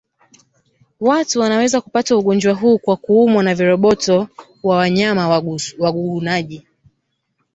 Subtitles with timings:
[0.99, 4.27] Watu wanaweza kupata ugonjwa huu kwa kuumwa na viroboto
[4.63, 5.27] wa wanyama
[5.79, 6.67] wagugunaji